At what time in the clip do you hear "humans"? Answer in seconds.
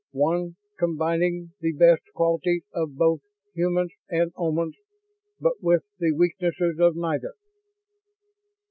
3.53-3.91